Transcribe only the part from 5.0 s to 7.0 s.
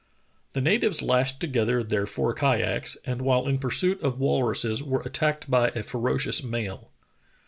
attacked by a ferocious male.